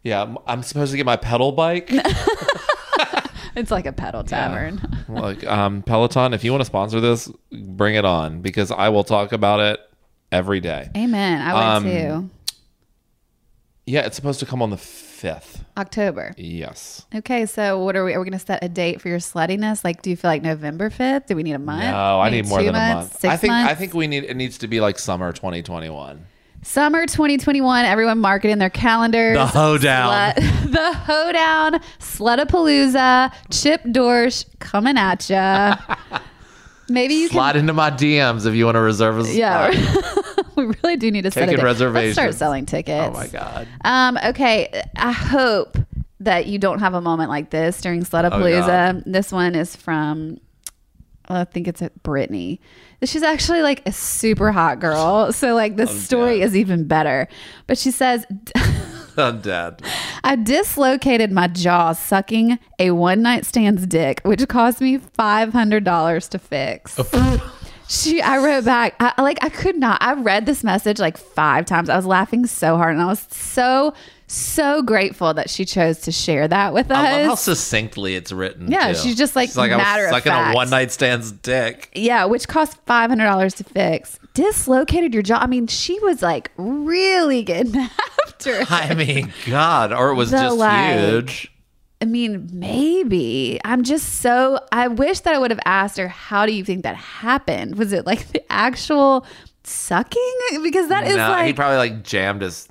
[0.04, 0.36] yeah.
[0.46, 1.90] I'm supposed to get my pedal bike.
[3.56, 4.82] It's like a pedal tavern.
[5.10, 9.04] like um, Peloton, if you want to sponsor this, bring it on because I will
[9.04, 9.80] talk about it
[10.32, 10.90] every day.
[10.96, 11.42] Amen.
[11.42, 12.30] I would Um, too.
[13.86, 15.66] Yeah, it's supposed to come on the fifth.
[15.78, 16.34] October.
[16.38, 17.06] Yes.
[17.14, 18.14] Okay, so what are we?
[18.14, 19.84] Are we going to set a date for your sluttiness?
[19.84, 21.28] Like, do you feel like November fifth?
[21.28, 21.84] Do we need a month?
[21.84, 23.12] No, I need more than a months?
[23.12, 23.20] month.
[23.20, 26.26] Six I think I think we need it needs to be like summer 2021.
[26.64, 29.36] Summer 2021, everyone marketing their calendars.
[29.36, 30.34] The hoedown.
[30.34, 35.76] Slut- the hoedown, Slutapalooza, Chip Dorsch coming at ya.
[36.90, 39.36] Maybe you Slide into my DMs if you want to reserve a can.
[39.36, 39.72] Yeah,
[40.56, 41.94] we really do need to set a Taking date.
[41.94, 43.08] Let's start selling tickets.
[43.08, 43.68] Oh my god.
[43.86, 45.78] Um, okay, I hope
[46.20, 49.04] that you don't have a moment like this during Slutapalooza.
[49.06, 50.38] this one is from,
[51.30, 52.60] I think it's at Brittany.
[53.04, 55.34] She's actually like a super hot girl.
[55.34, 56.46] So, like, the oh, story dead.
[56.46, 57.28] is even better.
[57.66, 58.26] But she says,
[59.18, 59.82] I'm dead.
[60.24, 66.40] I dislocated my jaw sucking a one night stand's dick, which cost me $500 to
[66.40, 66.96] fix.
[66.98, 67.58] Oh.
[67.92, 70.02] She, I wrote back, I, like, I could not.
[70.02, 71.90] I read this message like five times.
[71.90, 73.94] I was laughing so hard, and I was so,
[74.32, 76.98] so grateful that she chose to share that with us.
[76.98, 78.72] I love how succinctly it's written.
[78.72, 79.00] Yeah, too.
[79.00, 80.54] she's just, like, She's like I matter was of sucking fact.
[80.54, 81.90] a one night stand's dick.
[81.96, 84.20] yeah, which cost five hundred dollars to fix.
[84.34, 85.40] Dislocated your jaw.
[85.42, 87.76] I mean, she was like really getting
[88.28, 88.52] after.
[88.62, 88.72] it.
[88.72, 91.52] I mean, God, or it was The, just like, huge.
[92.02, 93.60] I mean, maybe.
[93.64, 94.60] I'm just so.
[94.72, 97.76] I wish that I would have asked her, "How do you think that happened?
[97.78, 99.26] Was it like the actual
[99.64, 100.36] sucking?
[100.64, 102.68] Because that is no, like he probably like jammed his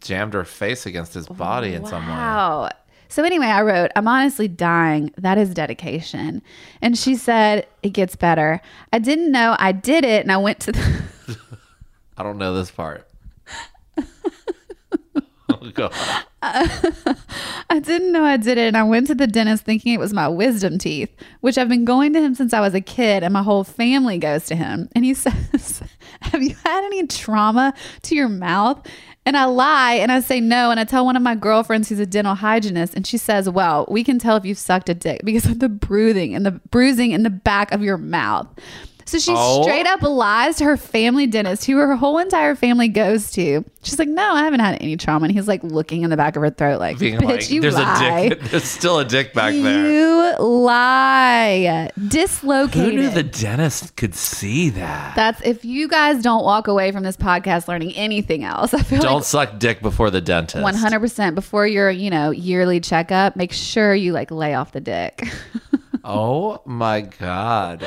[0.00, 2.12] jammed her face against his body in some way.
[2.12, 2.68] Wow.
[3.08, 5.12] So anyway, I wrote, I'm honestly dying.
[5.16, 6.42] That is dedication.
[6.82, 8.60] And she said, it gets better.
[8.92, 10.22] I didn't know I did it.
[10.22, 11.04] And I went to the,
[12.18, 13.08] I don't know this part.
[15.48, 15.92] oh God.
[16.42, 18.68] I didn't know I did it.
[18.68, 21.86] And I went to the dentist thinking it was my wisdom teeth, which I've been
[21.86, 24.90] going to him since I was a kid and my whole family goes to him.
[24.94, 25.82] And he says,
[26.20, 27.72] have you had any trauma
[28.02, 28.86] to your mouth?
[29.28, 30.70] And I lie and I say no.
[30.70, 33.84] And I tell one of my girlfriends who's a dental hygienist, and she says, Well,
[33.90, 37.10] we can tell if you've sucked a dick because of the bruising and the bruising
[37.10, 38.46] in the back of your mouth.
[39.08, 39.62] So she Oh.
[39.62, 43.64] straight up lies to her family dentist, who her whole entire family goes to.
[43.82, 46.36] She's like, "No, I haven't had any trauma." And he's like looking in the back
[46.36, 48.40] of her throat, like, Being "Bitch, like, you there's lie." a dick.
[48.50, 49.90] There's still a dick back there.
[49.90, 51.90] You lie.
[52.08, 55.14] Dislocated." Who knew the dentist could see that?
[55.16, 58.74] That's if you guys don't walk away from this podcast learning anything else.
[58.78, 60.62] I feel Don't like suck dick before the dentist.
[60.62, 64.72] one hundred percent before your you know yearly checkup, make sure you like lay off
[64.72, 65.26] the dick.
[66.10, 67.84] Oh my God.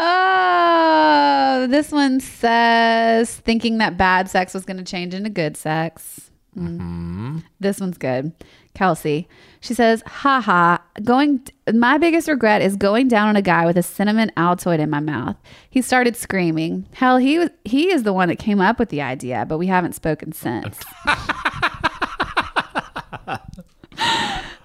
[0.00, 6.30] Oh, this one says thinking that bad sex was going to change into good sex.
[6.56, 7.42] Mm.
[7.58, 8.32] This one's good.
[8.74, 9.26] Kelsey,
[9.58, 13.82] she says, haha, going, my biggest regret is going down on a guy with a
[13.82, 15.34] cinnamon Altoid in my mouth.
[15.68, 16.86] He started screaming.
[16.92, 19.66] Hell, he was, he is the one that came up with the idea, but we
[19.66, 20.78] haven't spoken since.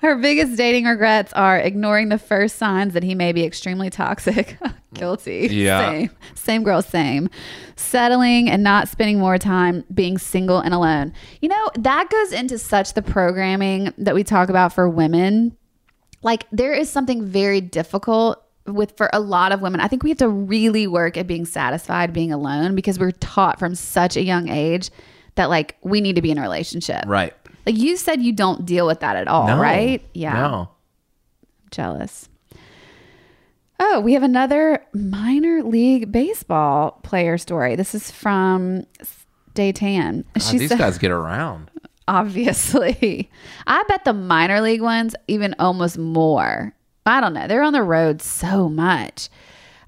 [0.04, 4.58] Her biggest dating regrets are ignoring the first signs that he may be extremely toxic.
[4.94, 5.48] Guilty.
[5.50, 5.89] Yeah.
[5.92, 6.10] Same.
[6.36, 7.30] Same girl, same.
[7.78, 11.13] Settling and not spending more time being single and alone.
[11.42, 15.56] You know, that goes into such the programming that we talk about for women.
[16.22, 19.80] Like, there is something very difficult with for a lot of women.
[19.80, 23.58] I think we have to really work at being satisfied being alone because we're taught
[23.58, 24.89] from such a young age
[25.36, 27.06] that, like, we need to be in a relationship.
[27.08, 27.34] Right.
[27.65, 29.58] Like you said, you don't deal with that at all, No.
[29.60, 30.02] right?
[30.13, 30.34] Yeah.
[30.34, 30.69] No.
[31.71, 32.30] Jealous.
[33.80, 37.76] Oh, we have another minor league baseball player story.
[37.76, 38.86] This is from
[39.56, 40.23] Daytan.
[40.34, 41.69] God, She these said, guys get around.
[42.08, 43.30] obviously.
[43.65, 46.73] I bet the minor league ones even almost more.
[47.06, 47.47] I don't know.
[47.47, 49.30] They're on the road so much.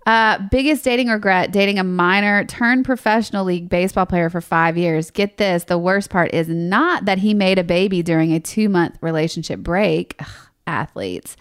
[0.06, 5.10] Uh, biggest dating regret dating a minor turned professional league baseball player for five years.
[5.10, 8.70] Get this the worst part is not that he made a baby during a two
[8.70, 10.16] month relationship break.
[10.20, 10.28] Ugh,
[10.68, 11.36] athletes.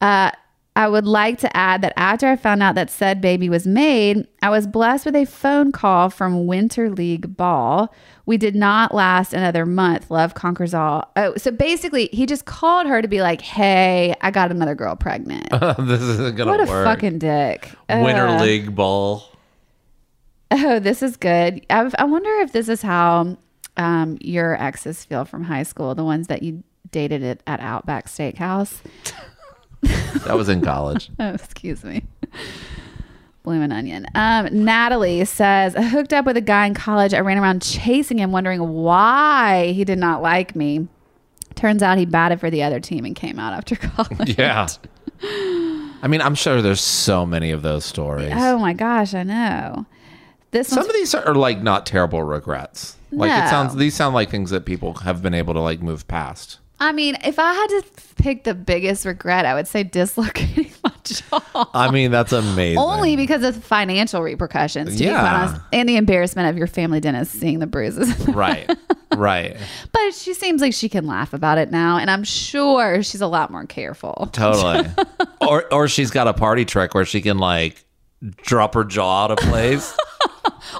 [0.00, 0.32] Uh,
[0.76, 4.26] I would like to add that after I found out that said baby was made,
[4.42, 7.94] I was blessed with a phone call from Winter League Ball.
[8.26, 10.10] We did not last another month.
[10.10, 11.08] Love conquers all.
[11.14, 14.96] Oh, so basically, he just called her to be like, "Hey, I got another girl
[14.96, 17.70] pregnant." this isn't gonna what a fucking dick.
[17.88, 19.22] Winter Uh, League ball.
[20.50, 21.64] Oh, this is good.
[21.70, 23.36] I, I wonder if this is how
[23.76, 28.06] um, your exes feel from high school, the ones that you dated it at Outback
[28.08, 28.80] Steakhouse.
[30.24, 31.10] That was in college.
[31.18, 32.04] Oh, excuse me.
[33.42, 34.06] Bloomin' onion.
[34.14, 37.12] Um, Natalie says, I hooked up with a guy in college.
[37.12, 40.88] I ran around chasing him, wondering why he did not like me.
[41.54, 44.38] Turns out he batted for the other team and came out after college.
[44.38, 44.66] yeah.
[45.22, 48.32] I mean, I'm sure there's so many of those stories.
[48.34, 49.84] Oh my gosh, I know.
[50.50, 52.96] This Some of these are like not terrible regrets.
[53.12, 56.06] Like it sounds these sound like things that people have been able to like move
[56.08, 56.58] past.
[56.80, 57.84] I mean, if I had to
[58.16, 61.70] pick the biggest regret, I would say dislocating my jaw.
[61.72, 62.78] I mean, that's amazing.
[62.78, 65.44] Only because of financial repercussions, to be Yeah.
[65.46, 68.28] honest, and the embarrassment of your family dentist seeing the bruises.
[68.28, 68.68] right.
[69.14, 69.56] Right.
[69.92, 73.28] but she seems like she can laugh about it now, and I'm sure she's a
[73.28, 74.28] lot more careful.
[74.32, 74.88] Totally.
[75.40, 77.84] or or she's got a party trick where she can like
[78.42, 79.96] drop her jaw out of place.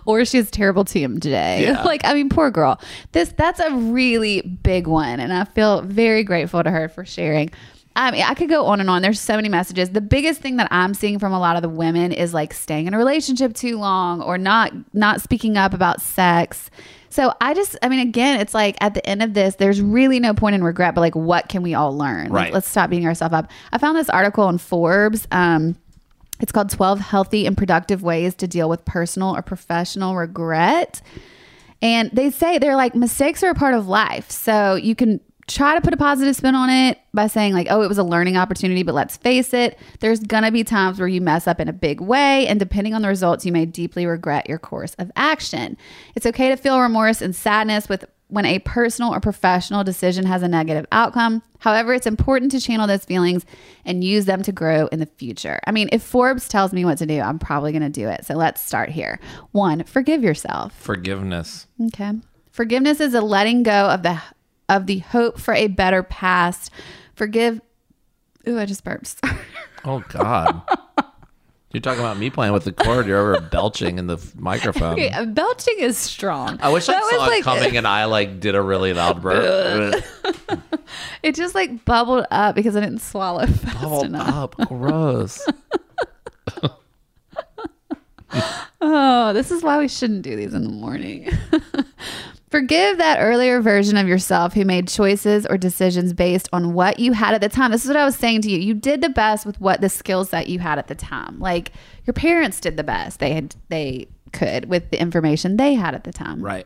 [0.07, 1.61] Or she has terrible TMJ.
[1.61, 1.83] Yeah.
[1.85, 2.81] like, I mean, poor girl.
[3.13, 7.51] This that's a really big one, and I feel very grateful to her for sharing.
[7.97, 9.03] I mean, I could go on and on.
[9.03, 9.91] There's so many messages.
[9.91, 12.87] The biggest thing that I'm seeing from a lot of the women is like staying
[12.87, 16.71] in a relationship too long or not not speaking up about sex.
[17.09, 20.19] So I just, I mean, again, it's like at the end of this, there's really
[20.19, 22.25] no point in regret, but like, what can we all learn?
[22.25, 22.53] Like, Right.
[22.53, 23.49] let's stop beating ourselves up.
[23.71, 25.29] I found this article in Forbes.
[25.31, 25.77] Um,
[26.41, 31.01] it's called 12 Healthy and Productive Ways to Deal with Personal or Professional Regret.
[31.81, 34.31] And they say they're like mistakes are a part of life.
[34.31, 37.83] So you can try to put a positive spin on it by saying, like, oh,
[37.83, 41.21] it was a learning opportunity, but let's face it, there's gonna be times where you
[41.21, 42.47] mess up in a big way.
[42.47, 45.77] And depending on the results, you may deeply regret your course of action.
[46.15, 50.43] It's okay to feel remorse and sadness with when a personal or professional decision has
[50.43, 51.41] a negative outcome.
[51.61, 53.47] However, it's important to channel those feelings
[53.85, 55.61] and use them to grow in the future.
[55.69, 58.25] I mean, if Forbes tells me what to do, I'm probably going to do it.
[58.27, 59.21] So let's start here.
[59.53, 60.75] One, forgive yourself.
[60.77, 61.69] Forgiveness.
[61.87, 62.11] Okay.
[62.51, 64.21] Forgiveness is a letting go of the
[64.69, 66.73] of the hope for a better past.
[67.15, 67.61] Forgive
[68.49, 69.21] Ooh, I just burped.
[69.87, 70.63] Oh God.
[71.75, 73.07] You're talking about me playing with the cord.
[73.07, 74.93] You're over belching in the microphone.
[74.99, 76.59] Okay, belching is strong.
[76.63, 78.95] I wish I That was saw it like- coming and I like did a really
[78.95, 80.03] loud burp.
[81.25, 84.55] It just like bubbled up because I didn't swallow fast Bubbled enough.
[84.61, 84.69] up.
[84.69, 85.45] Gross.
[88.87, 91.31] Oh, this is why we shouldn't do these in the morning.
[92.55, 97.13] Forgive that earlier version of yourself who made choices or decisions based on what you
[97.13, 97.73] had at the time.
[97.73, 98.61] This is what I was saying to you.
[98.61, 101.41] You did the best with what the skills that you had at the time.
[101.41, 101.73] Like
[102.07, 106.05] your parents did the best they had they could with the information they had at
[106.05, 106.41] the time.
[106.41, 106.65] Right.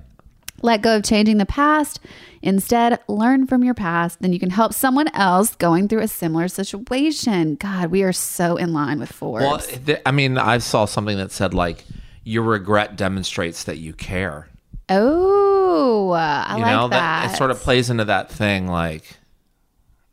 [0.61, 2.01] Let go of changing the past.
[2.43, 4.21] Instead, learn from your past.
[4.21, 7.55] Then you can help someone else going through a similar situation.
[7.55, 9.47] God, we are so in line with Forbes.
[9.47, 11.87] Well, th- I mean, I saw something that said like
[12.25, 14.49] your regret demonstrates that you care.
[14.91, 17.33] Oh, I you like know that.
[17.33, 19.17] it sort of plays into that thing like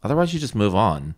[0.03, 1.15] otherwise you just move on.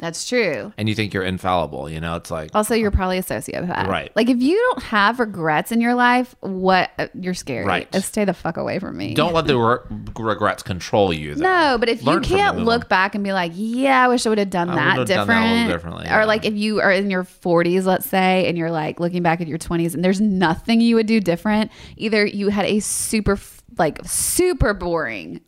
[0.00, 0.72] That's true.
[0.78, 1.88] and you think you're infallible.
[1.88, 3.86] You know, it's like Also, you're probably a sociopath.
[3.86, 4.10] Right.
[4.16, 6.90] Like, if you don't have regrets in your life, what?
[6.98, 7.66] uh, You're scary.
[7.66, 7.94] Right.
[7.94, 9.12] Uh, Stay the fuck away from me.
[9.14, 11.34] don't let the re- regrets control you.
[11.34, 11.42] Though.
[11.42, 12.64] No, but if Learn you can't them.
[12.64, 15.06] look back and be like, yeah, I wish I would have done I that done
[15.06, 15.28] different.
[15.28, 16.18] that a little differently, yeah.
[16.18, 19.40] Or like if you are in your 40s, let's say, and you're like looking back
[19.42, 21.70] at your 20s and there's nothing you would do different.
[21.98, 23.38] Either you had a super,
[23.76, 25.42] like, super boring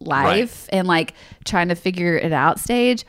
[0.00, 3.04] life and like trying to figure it out stage,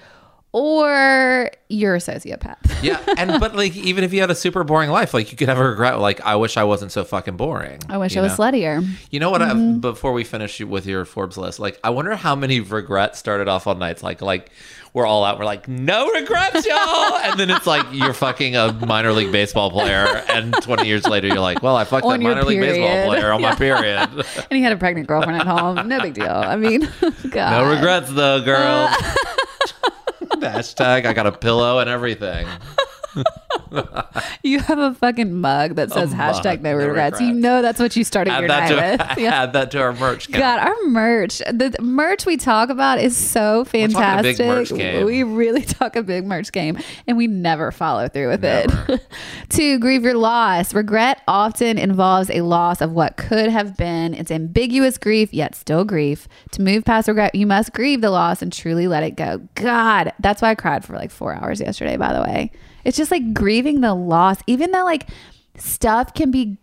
[0.61, 2.57] or you're a sociopath.
[2.81, 5.49] yeah, and but like even if you had a super boring life, like you could
[5.49, 5.99] have a regret.
[5.99, 7.79] Like I wish I wasn't so fucking boring.
[7.89, 8.45] I wish I was know?
[8.45, 8.87] sluttier.
[9.11, 9.41] You know what?
[9.41, 9.79] I, Mm-hmm.
[9.79, 13.65] before we finish with your Forbes list, like I wonder how many regrets started off
[13.67, 14.51] on nights like like
[14.93, 18.73] we're all out, we're like no regrets, y'all, and then it's like you're fucking a
[18.73, 22.23] minor league baseball player, and 20 years later you're like, well, I fucked On that
[22.23, 24.09] minor league baseball player on my period.
[24.49, 25.87] And he had a pregnant girlfriend at home.
[25.87, 26.25] No big deal.
[26.31, 26.81] I mean,
[27.29, 27.51] God.
[27.51, 28.89] no regrets though, girl.
[30.41, 32.47] Hashtag I got a pillow and everything.
[34.43, 37.19] You have a fucking mug that says mug, hashtag no no regrets.
[37.19, 39.17] You know that's what you started Add your night to with.
[39.17, 39.33] Yeah.
[39.43, 40.29] add that to our merch.
[40.29, 40.39] Count.
[40.39, 44.37] God, our merch, the merch we talk about is so fantastic.
[44.37, 45.05] big merch game.
[45.05, 48.71] We really talk a big merch game and we never follow through with it.
[49.49, 54.13] to grieve your loss, regret often involves a loss of what could have been.
[54.13, 56.27] It's ambiguous grief, yet still grief.
[56.51, 59.41] To move past regret, you must grieve the loss and truly let it go.
[59.55, 62.51] God, that's why I cried for like four hours yesterday, by the way.
[62.87, 65.07] It's just like grieving the loss, even though like
[65.57, 66.57] stuff can be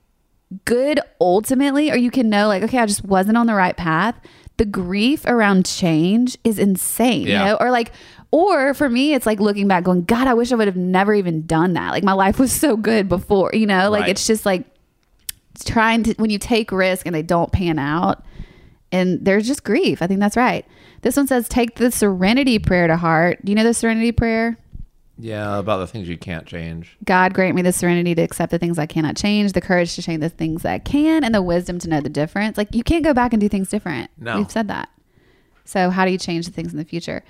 [0.64, 4.18] good ultimately, or you can know, like, okay, I just wasn't on the right path.
[4.56, 7.38] The grief around change is insane, Yeah.
[7.40, 7.92] you know, or like,
[8.30, 11.12] or for me, it's like looking back, going, God, I wish I would have never
[11.12, 11.90] even done that.
[11.90, 14.10] Like, my life was so good before, you know, like Right.
[14.10, 14.64] it's just like
[15.64, 18.24] trying to, when you take risk and they don't pan out,
[18.92, 20.00] and there's just grief.
[20.02, 20.64] I think that's right.
[21.02, 23.44] This one says, take the serenity prayer to heart.
[23.44, 24.56] Do you know the serenity prayer?
[25.18, 26.96] Yeah, about the things you can't change.
[27.04, 30.02] God grant me the serenity to accept the things I cannot change, the courage to
[30.02, 32.56] change the things that I can, and the wisdom to know the difference.
[32.56, 34.10] Like you can't go back and do things different.
[34.18, 34.38] No.
[34.38, 34.88] We've said that.
[35.64, 37.22] So how do you change the things in the future?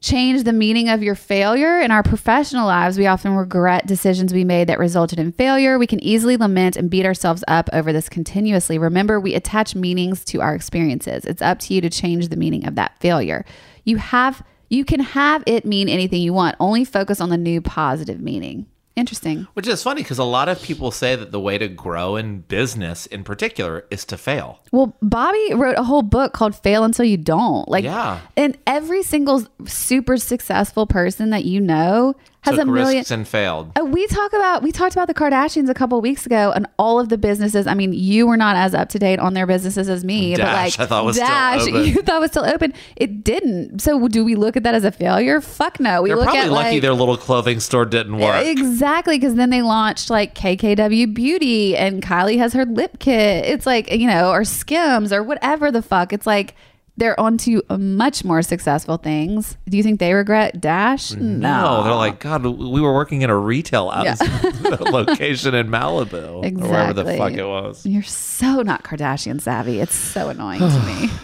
[0.00, 1.80] Change the meaning of your failure.
[1.80, 5.78] In our professional lives, we often regret decisions we made that resulted in failure.
[5.78, 8.78] We can easily lament and beat ourselves up over this continuously.
[8.78, 11.26] Remember, we attach meanings to our experiences.
[11.26, 13.44] It's up to you to change the meaning of that failure.
[13.84, 16.56] You have you can have it mean anything you want.
[16.58, 18.66] Only focus on the new positive meaning.
[18.96, 19.46] Interesting.
[19.54, 22.40] Which is funny because a lot of people say that the way to grow in
[22.40, 24.60] business, in particular, is to fail.
[24.72, 27.68] Well, Bobby wrote a whole book called Fail Until You Don't.
[27.68, 28.18] Like, Yeah.
[28.36, 32.98] and every single super successful person that you know has a million.
[32.98, 33.72] risks and failed.
[33.78, 36.98] Uh, we talk about we talked about the Kardashians a couple weeks ago and all
[36.98, 37.66] of the businesses.
[37.66, 40.46] I mean, you were not as up to date on their businesses as me, but
[40.46, 41.84] like I thought was still Dash, open.
[41.84, 42.72] you thought was still open.
[42.96, 43.80] It didn't.
[43.80, 45.40] So do we look at that as a failure?
[45.40, 46.02] Fuck no.
[46.02, 48.46] We They're look probably at lucky like, their little clothing store didn't work.
[48.46, 53.44] Exactly, because then they launched like KKW Beauty and Kylie has her lip kit.
[53.44, 56.12] It's like, you know, or Skims or whatever the fuck.
[56.12, 56.54] It's like
[57.00, 59.56] they're onto much more successful things.
[59.68, 61.10] Do you think they regret Dash?
[61.12, 64.14] No, they're like, God, we were working in a retail Yeah.
[64.80, 67.84] location in Malibu or wherever the fuck it was.
[67.84, 69.80] You're so not Kardashian savvy.
[69.80, 71.10] It's so annoying to me.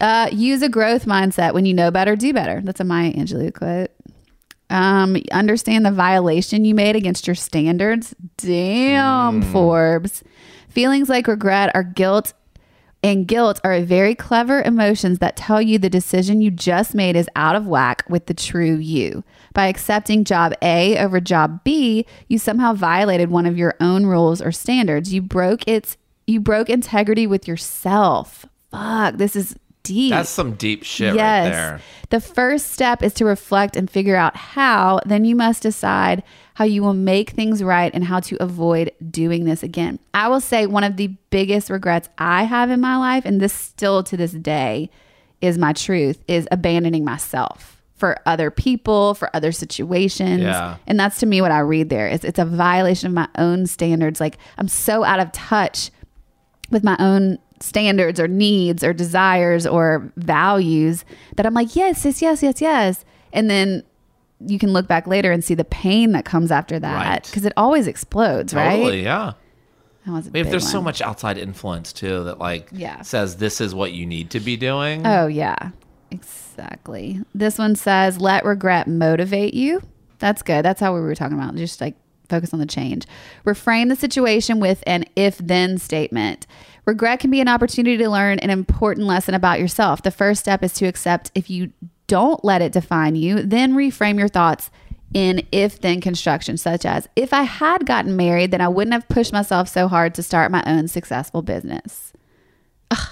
[0.00, 1.52] Uh, use a growth mindset.
[1.52, 2.62] When you know better, do better.
[2.64, 3.90] That's a Maya Angelou quote.
[4.70, 8.14] Um, understand the violation you made against your standards.
[8.38, 10.24] Damn, Forbes.
[10.70, 12.32] Feelings like regret or guilt
[13.02, 17.28] and guilt are very clever emotions that tell you the decision you just made is
[17.34, 19.24] out of whack with the true you.
[19.54, 24.42] By accepting job A over job B, you somehow violated one of your own rules
[24.42, 25.12] or standards.
[25.12, 25.96] You broke its
[26.26, 28.46] you broke integrity with yourself.
[28.70, 30.10] Fuck, this is deep.
[30.10, 31.80] That's some deep shit right there.
[32.10, 35.00] The first step is to reflect and figure out how.
[35.06, 36.22] Then you must decide
[36.60, 39.98] how you will make things right and how to avoid doing this again.
[40.12, 43.54] I will say one of the biggest regrets I have in my life, and this
[43.54, 44.90] still to this day
[45.40, 50.42] is my truth, is abandoning myself for other people, for other situations.
[50.42, 50.76] Yeah.
[50.86, 52.08] And that's to me what I read there.
[52.08, 54.20] It's, it's a violation of my own standards.
[54.20, 55.90] Like I'm so out of touch
[56.70, 61.06] with my own standards or needs or desires or values
[61.36, 63.04] that I'm like, yes, yes, yes, yes, yes.
[63.32, 63.82] And then
[64.46, 67.22] you can look back later and see the pain that comes after that Right.
[67.24, 68.76] because it always explodes, right?
[68.76, 69.32] Totally, yeah.
[70.06, 73.02] That was a I mean, if there's so much outside influence too that like Yeah.
[73.02, 75.06] says this is what you need to be doing.
[75.06, 75.70] Oh, yeah,
[76.10, 77.20] exactly.
[77.34, 79.82] This one says, let regret motivate you.
[80.18, 80.64] That's good.
[80.64, 81.54] That's how we were talking about.
[81.56, 81.96] Just like
[82.28, 83.06] focus on the change.
[83.44, 86.46] Reframe the situation with an if then statement.
[86.86, 90.02] Regret can be an opportunity to learn an important lesson about yourself.
[90.02, 91.72] The first step is to accept if you
[92.10, 93.40] Don't let it define you.
[93.40, 94.68] Then reframe your thoughts
[95.14, 99.08] in if then construction, such as if I had gotten married, then I wouldn't have
[99.08, 102.12] pushed myself so hard to start my own successful business.
[102.90, 103.10] Ugh.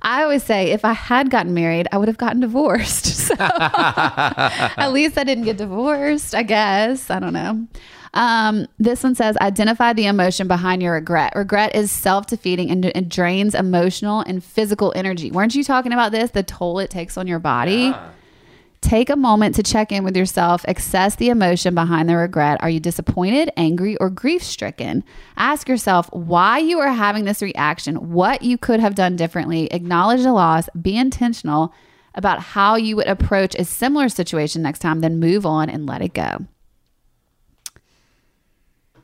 [0.00, 3.16] I always say if I had gotten married, I would have gotten divorced.
[3.28, 7.10] So at least I didn't get divorced, I guess.
[7.10, 7.66] I don't know.
[8.14, 11.34] Um, this one says identify the emotion behind your regret.
[11.36, 15.30] Regret is self defeating and it drains emotional and physical energy.
[15.30, 16.30] Weren't you talking about this?
[16.30, 17.92] The toll it takes on your body?
[18.80, 22.62] Take a moment to check in with yourself, assess the emotion behind the regret.
[22.62, 25.02] Are you disappointed, angry, or grief stricken?
[25.36, 29.66] Ask yourself why you are having this reaction, what you could have done differently.
[29.72, 31.74] Acknowledge the loss, be intentional
[32.14, 36.00] about how you would approach a similar situation next time, then move on and let
[36.00, 36.46] it go.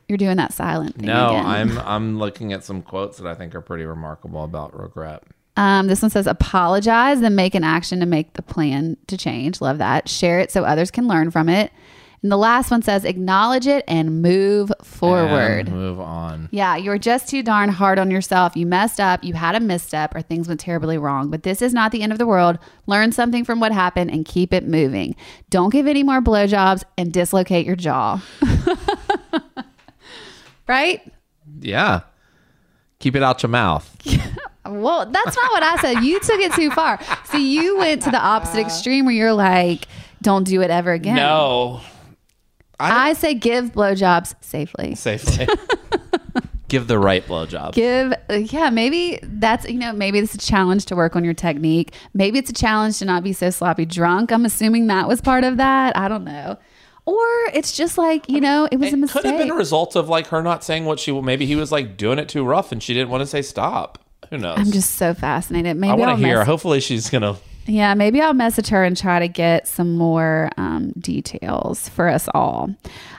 [0.07, 1.07] You're doing that silent thing.
[1.07, 1.45] No, again.
[1.45, 5.23] I'm I'm looking at some quotes that I think are pretty remarkable about regret.
[5.57, 9.61] Um, this one says apologize, then make an action to make the plan to change.
[9.61, 10.09] Love that.
[10.09, 11.71] Share it so others can learn from it.
[12.25, 15.67] And the last one says acknowledge it and move forward.
[15.67, 16.49] And move on.
[16.51, 18.55] Yeah, you're just too darn hard on yourself.
[18.55, 21.29] You messed up, you had a misstep, or things went terribly wrong.
[21.29, 22.57] But this is not the end of the world.
[22.87, 25.15] Learn something from what happened and keep it moving.
[25.51, 28.19] Don't give any more blowjobs and dislocate your jaw.
[30.67, 31.01] right?
[31.59, 32.01] Yeah.
[32.97, 33.95] Keep it out your mouth.
[34.67, 36.03] Well, that's not what I said.
[36.03, 36.99] You took it too far.
[37.25, 39.87] So you went to the opposite extreme where you're like,
[40.21, 41.15] don't do it ever again.
[41.15, 41.81] No.
[42.79, 44.95] I say give blowjobs safely.
[44.95, 45.47] Safely.
[46.67, 47.73] Give the right blowjob.
[47.73, 48.13] Give,
[48.51, 51.93] yeah, maybe that's, you know, maybe it's a challenge to work on your technique.
[52.13, 54.31] Maybe it's a challenge to not be so sloppy drunk.
[54.31, 55.95] I'm assuming that was part of that.
[55.95, 56.57] I don't know.
[57.05, 59.21] Or it's just like, you know, it was a mistake.
[59.21, 61.71] could have been a result of like her not saying what she maybe he was
[61.71, 63.99] like doing it too rough and she didn't want to say stop.
[64.29, 64.57] Who knows?
[64.59, 65.77] I'm just so fascinated.
[65.77, 66.37] Maybe I want to hear.
[66.39, 67.35] mess- Hopefully she's gonna.
[67.67, 72.29] Yeah, maybe I'll message her and try to get some more um, details for us
[72.35, 72.69] all.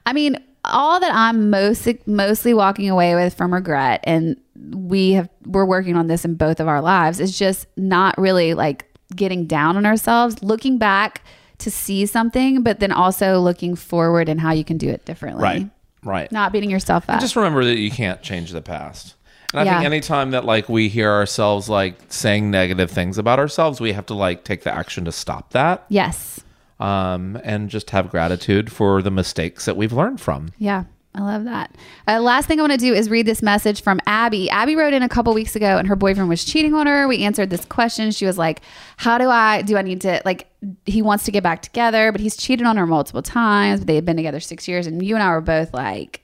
[0.07, 4.37] I mean, all that I'm most mostly walking away with from regret, and
[4.71, 8.55] we have we're working on this in both of our lives, is just not really
[8.55, 11.23] like getting down on ourselves, looking back
[11.59, 15.43] to see something, but then also looking forward and how you can do it differently.
[15.43, 15.71] Right.
[16.05, 16.31] Right.
[16.31, 17.15] Not beating yourself up.
[17.15, 19.15] And just remember that you can't change the past.
[19.53, 19.75] And I Yeah.
[19.79, 24.07] think anytime that like we hear ourselves like saying negative things about ourselves, we have
[24.07, 25.85] to like take the action to stop that.
[25.89, 26.41] yes.
[26.79, 30.51] Um, and just have gratitude for the mistakes that we've learned from.
[30.59, 30.85] Yeah,
[31.15, 31.75] I love that.
[32.07, 34.51] Uh, last thing I want to do is read this message from Abby.
[34.51, 37.09] Abby wrote in a couple weeks ago, and her boyfriend was cheating on her.
[37.09, 38.11] We answered this question.
[38.11, 38.61] She was like,
[38.99, 39.79] "How do I do?
[39.79, 40.49] I need to like?
[40.85, 43.87] He wants to get back together, but he's cheated on her multiple times.
[43.87, 46.21] They had been together six years, and you and I were both like,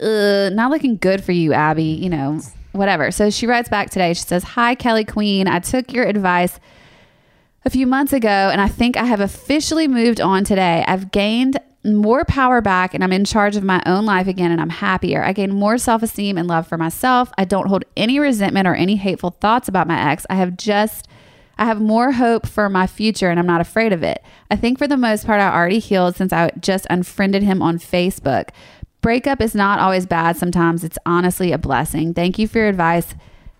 [0.00, 1.84] uh, not looking good for you, Abby.
[1.84, 2.40] You know,
[2.72, 4.12] whatever." So she writes back today.
[4.14, 5.48] She says, "Hi, Kelly Queen.
[5.48, 6.58] I took your advice."
[7.66, 10.84] a few months ago, and I think I have officially moved on today.
[10.86, 14.60] I've gained more power back and I'm in charge of my own life again and
[14.60, 15.22] I'm happier.
[15.22, 17.30] I gained more self esteem and love for myself.
[17.36, 20.26] I don't hold any resentment or any hateful thoughts about my ex.
[20.30, 21.08] I have just.
[21.56, 24.24] I have more hope for my future and I'm not afraid of it.
[24.50, 27.78] I think for the most part, I already healed since I just unfriended him on
[27.78, 28.48] Facebook.
[29.04, 30.38] Breakup is not always bad.
[30.38, 32.14] Sometimes it's honestly a blessing.
[32.14, 33.14] Thank you for your advice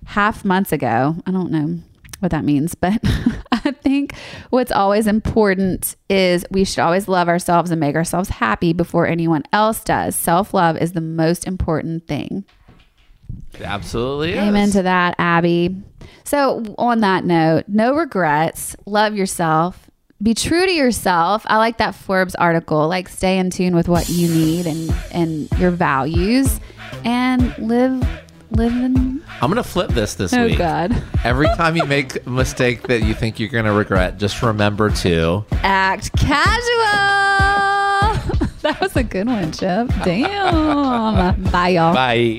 [0.07, 1.17] half months ago.
[1.27, 1.81] I don't know
[2.21, 2.99] what that means, but
[3.53, 4.15] I think
[4.49, 9.43] what's always important is we should always love ourselves and make ourselves happy before anyone
[9.53, 10.17] else does.
[10.17, 12.47] Self love is the most important thing.
[13.53, 14.39] It absolutely is.
[14.39, 15.77] Amen to that, Abby.
[16.25, 19.91] So, on that note, no regrets, love yourself,
[20.25, 21.45] be true to yourself.
[21.47, 25.49] I like that Forbes article, like stay in tune with what you need and and
[25.61, 26.59] your values
[27.05, 28.03] and live
[28.51, 30.59] live in I'm gonna flip this this Oh week.
[30.59, 30.97] god.
[31.25, 35.45] Every time you make a mistake that you think you're gonna regret, just remember to
[35.62, 36.49] Act casual.
[38.62, 39.89] that was a good one, Chip.
[40.05, 41.43] Damn.
[41.51, 41.93] Bye y'all.
[41.95, 42.39] bye.